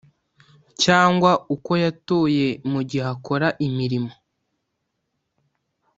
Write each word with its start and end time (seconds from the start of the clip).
cyangwa 0.83 1.31
uko 1.55 1.71
yatoye 1.83 2.47
mu 2.71 2.81
gihe 2.89 3.05
akora 3.13 3.47
imirimo 3.67 4.11